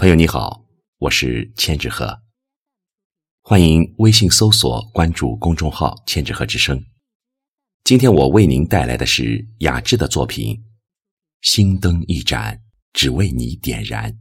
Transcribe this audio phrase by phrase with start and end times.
[0.00, 0.64] 朋友你好，
[0.98, 2.22] 我是千纸鹤，
[3.42, 6.80] 欢迎微信搜索关注公众号“千纸鹤之声”。
[7.82, 10.54] 今天我为您带来的是雅致的作品
[11.42, 14.12] 《心灯一盏，只为你点燃》。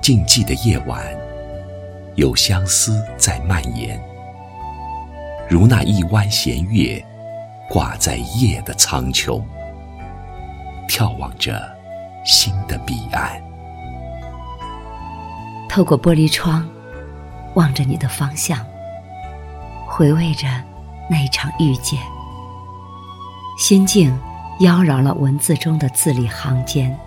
[0.00, 1.04] 静寂的夜晚，
[2.14, 4.00] 有相思在蔓延，
[5.48, 7.04] 如那一弯弦月，
[7.68, 9.42] 挂在夜的苍穹，
[10.88, 11.62] 眺望着
[12.24, 13.40] 心的彼岸。
[15.68, 16.66] 透过玻璃窗，
[17.54, 18.64] 望着你的方向，
[19.86, 20.48] 回味着
[21.10, 22.00] 那一场遇见，
[23.58, 24.18] 心境
[24.60, 26.98] 妖娆了文字中的字里行间。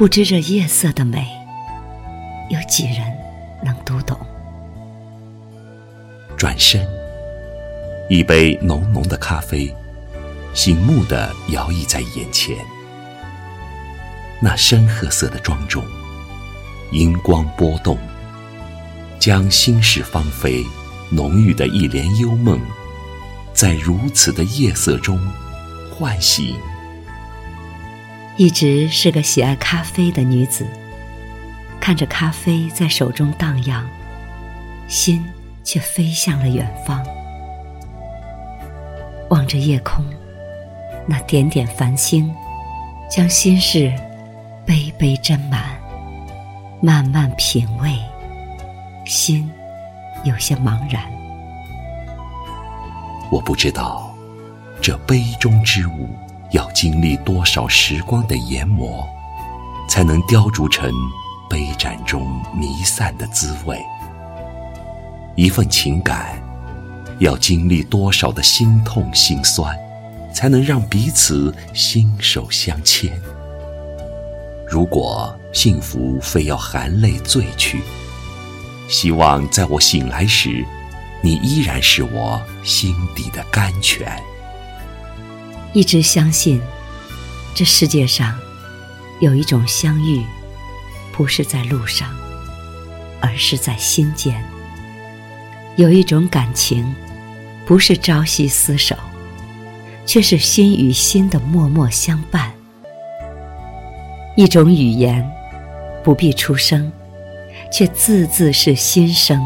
[0.00, 1.28] 不知这夜色的美，
[2.48, 3.06] 有几人
[3.62, 4.18] 能读懂？
[6.38, 6.88] 转身，
[8.08, 9.70] 一杯浓浓的咖啡，
[10.54, 12.56] 醒目的摇曳在眼前。
[14.40, 15.84] 那深褐色的庄重，
[16.92, 17.98] 荧光波动，
[19.18, 20.64] 将心事芳菲、
[21.10, 22.58] 浓郁的一帘幽梦，
[23.52, 25.20] 在如此的夜色中
[25.90, 26.56] 唤醒。
[28.36, 30.66] 一直是个喜爱咖啡的女子，
[31.78, 33.84] 看着咖啡在手中荡漾，
[34.88, 35.22] 心
[35.62, 37.04] 却飞向了远方。
[39.28, 40.04] 望着夜空，
[41.06, 42.34] 那点点繁星，
[43.10, 43.92] 将心事
[44.64, 45.78] 杯杯斟满，
[46.80, 47.94] 慢慢品味，
[49.04, 49.50] 心
[50.24, 51.04] 有些茫然。
[53.30, 54.12] 我不知道，
[54.80, 56.08] 这杯中之物。
[56.52, 59.06] 要经历多少时光的研磨，
[59.88, 60.92] 才能雕琢成
[61.48, 63.80] 杯盏中弥散的滋味？
[65.36, 66.42] 一份情感，
[67.20, 69.76] 要经历多少的心痛心酸，
[70.34, 73.12] 才能让彼此心手相牵？
[74.68, 77.80] 如果幸福非要含泪醉去，
[78.88, 80.64] 希望在我醒来时，
[81.22, 84.20] 你依然是我心底的甘泉。
[85.72, 86.60] 一直相信，
[87.54, 88.36] 这世界上
[89.20, 90.20] 有一种相遇，
[91.12, 92.08] 不是在路上，
[93.20, 94.34] 而是在心间；
[95.76, 96.92] 有一种感情，
[97.64, 98.96] 不是朝夕厮守，
[100.04, 102.50] 却是心与心的默默相伴；
[104.36, 105.24] 一种语言，
[106.02, 106.90] 不必出声，
[107.72, 109.38] 却字字是心声；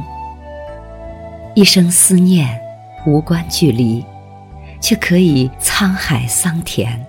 [1.54, 2.58] 一生思念，
[3.06, 4.02] 无关距离。
[4.84, 7.02] 却可以沧海桑田。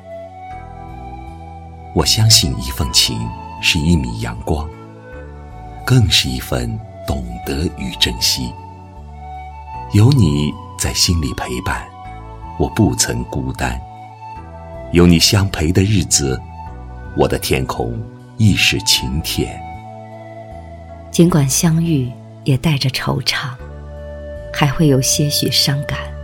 [1.93, 3.19] 我相信一份情
[3.61, 4.65] 是一米阳光，
[5.85, 8.49] 更是一份懂得与珍惜。
[9.91, 11.85] 有你在心里陪伴，
[12.57, 13.77] 我不曾孤单。
[14.93, 16.41] 有你相陪的日子，
[17.17, 18.01] 我的天空
[18.37, 19.61] 亦是晴天。
[21.11, 22.09] 尽管相遇
[22.45, 23.49] 也带着惆怅，
[24.53, 26.14] 还会有些许伤感。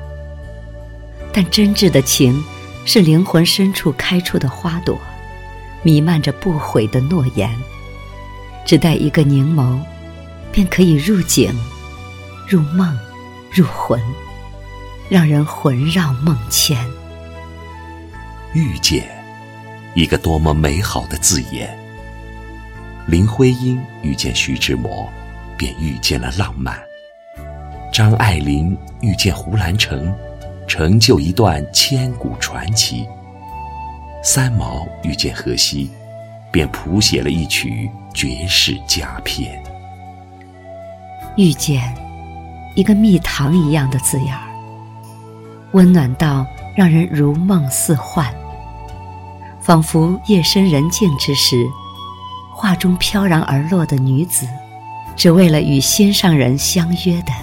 [1.34, 2.44] 但真挚的情，
[2.86, 5.00] 是灵魂深处开出的花朵，
[5.82, 7.50] 弥漫着不悔的诺言。
[8.66, 9.80] 只待一个凝眸，
[10.52, 11.52] 便可以入景、
[12.48, 12.98] 入梦、
[13.52, 14.00] 入魂，
[15.10, 16.78] 让人魂绕梦牵。
[18.54, 19.10] 遇见，
[19.96, 21.76] 一个多么美好的字眼。
[23.08, 25.10] 林徽因遇见徐志摩，
[25.58, 26.76] 便遇见了浪漫；
[27.92, 30.14] 张爱玲遇见胡兰成。
[30.74, 33.06] 成就一段千古传奇。
[34.24, 35.92] 三毛遇见荷西，
[36.50, 39.62] 便谱写了一曲绝世佳篇。
[41.36, 41.94] 遇见，
[42.74, 44.48] 一个蜜糖一样的字眼儿，
[45.74, 48.34] 温暖到让人如梦似幻，
[49.60, 51.68] 仿佛夜深人静之时，
[52.56, 54.48] 画中飘然而落的女子，
[55.18, 57.34] 只为了与心上人相约的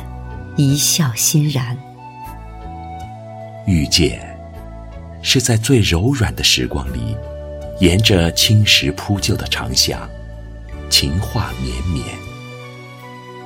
[0.57, 1.77] 一笑欣然。
[3.69, 4.19] 遇见，
[5.21, 7.15] 是在最柔软的时光里，
[7.81, 10.09] 沿着青石铺就的长巷，
[10.89, 12.03] 情话绵绵；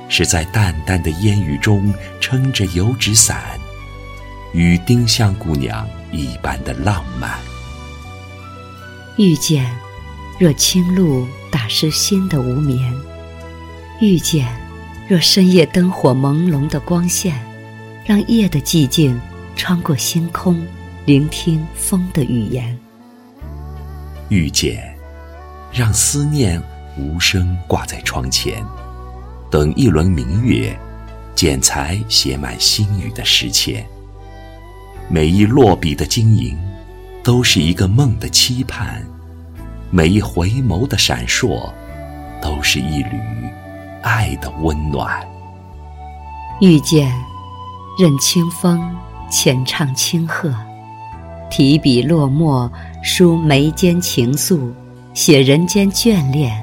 [0.07, 3.59] 是在淡淡的烟雨中，撑着油纸伞，
[4.53, 7.37] 与丁香姑娘一般的浪漫。
[9.17, 9.69] 遇见，
[10.39, 12.93] 若清露打湿心的无眠；
[13.99, 14.47] 遇见，
[15.05, 17.37] 若深夜灯火朦胧的光线，
[18.05, 19.19] 让夜的寂静
[19.55, 20.65] 穿过星空，
[21.05, 22.77] 聆听风的语言。
[24.29, 24.95] 遇见，
[25.71, 26.61] 让思念
[26.97, 28.65] 无声挂在窗前，
[29.49, 30.77] 等一轮明月，
[31.35, 33.85] 剪裁写满心语的诗签。
[35.09, 36.57] 每一落笔的晶莹，
[37.23, 39.05] 都是一个梦的期盼。
[39.91, 41.71] 每一回眸的闪烁，
[42.41, 43.19] 都是一缕
[44.01, 45.25] 爱的温暖。
[46.59, 47.13] 遇见，
[47.99, 48.95] 任清风
[49.33, 50.53] 浅唱清和，
[51.49, 52.71] 提笔落墨，
[53.01, 54.71] 书眉间情愫，
[55.15, 56.55] 写人间眷恋，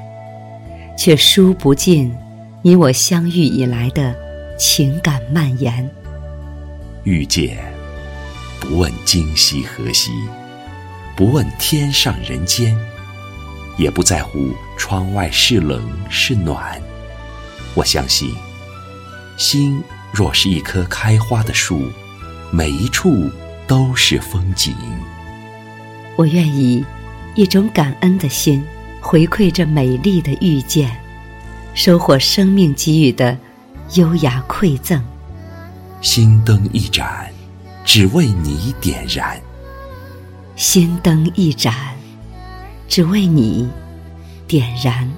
[0.97, 2.09] 却书不尽
[2.61, 4.15] 你我相遇以来的
[4.57, 5.87] 情感蔓延。
[7.03, 7.57] 遇见，
[8.61, 10.09] 不问今夕何夕，
[11.13, 12.73] 不问天上人间。
[13.77, 16.79] 也不在乎窗外是冷是暖，
[17.73, 18.33] 我相信，
[19.37, 19.81] 心
[20.13, 21.89] 若是一棵开花的树，
[22.51, 23.29] 每一处
[23.65, 24.75] 都是风景。
[26.15, 26.83] 我愿以
[27.35, 28.63] 一种感恩的心，
[28.99, 30.91] 回馈这美丽的遇见，
[31.73, 33.37] 收获生命给予的
[33.95, 35.01] 优雅馈赠。
[36.01, 37.31] 心灯一盏，
[37.85, 39.39] 只为你点燃。
[40.55, 41.73] 心灯一盏。
[42.91, 43.69] 只为你
[44.49, 45.09] 点燃，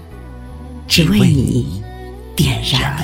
[0.88, 1.82] 只为你
[2.36, 3.04] 点燃。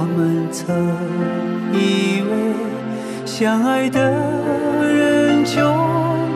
[0.00, 0.94] 我们曾
[1.72, 2.54] 以为，
[3.26, 5.60] 相爱的人就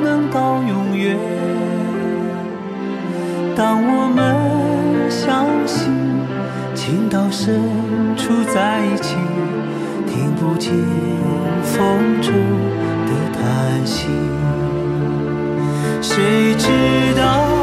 [0.02, 1.16] 能到永远。
[3.54, 5.92] 当我们相信
[6.74, 7.62] 情到深
[8.16, 9.14] 处在一起，
[10.08, 10.72] 听不见
[11.62, 12.34] 风中
[13.06, 14.08] 的叹息，
[16.02, 16.66] 谁知
[17.16, 17.61] 道？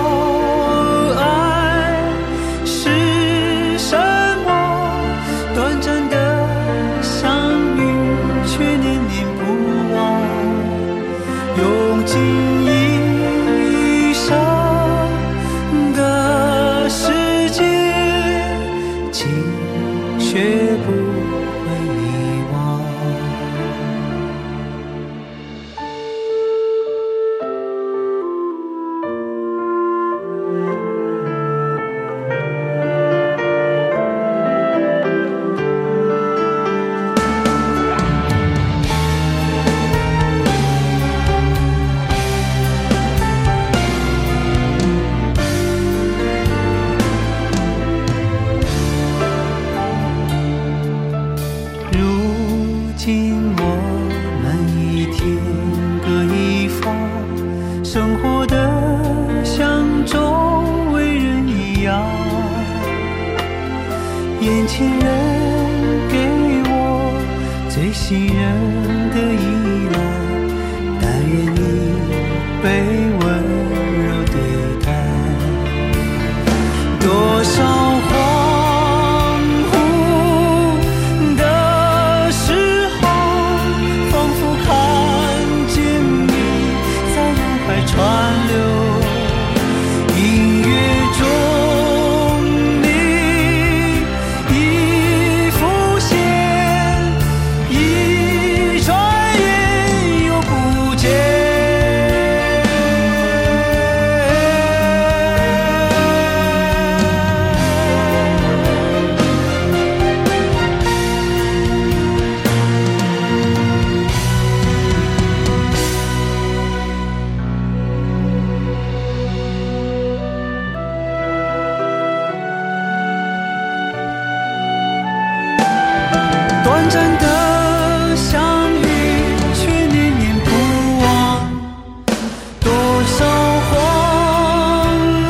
[133.18, 133.74] 守黄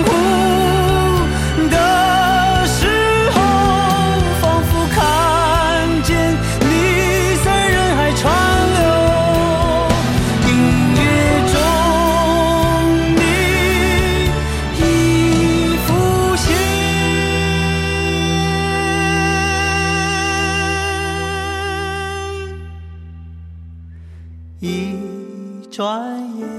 [0.04, 0.08] 昏
[1.70, 1.78] 的
[2.68, 2.78] 时
[3.32, 3.38] 候，
[4.40, 4.98] 仿佛看
[6.04, 6.10] 见
[6.62, 6.72] 你
[7.44, 8.22] 在人海川
[8.76, 8.80] 流，
[10.46, 10.50] 隐
[10.94, 11.00] 约
[11.52, 11.56] 中
[13.16, 13.20] 你
[14.78, 14.82] 已
[15.88, 15.88] 浮
[16.36, 16.48] 现。
[24.60, 24.64] 一
[25.72, 25.80] 转
[26.38, 26.59] 眼。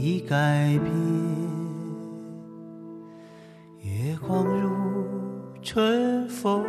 [0.00, 0.90] 已改变？
[3.82, 4.70] 月光如
[5.62, 6.64] 春风，